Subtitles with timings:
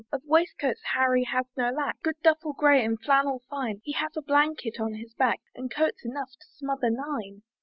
[0.11, 4.23] Of waistcoats Harry has no lack, Good duffle grey, and flannel fine; He has a
[4.23, 7.43] blanket on his back, And coats enough to smother nine.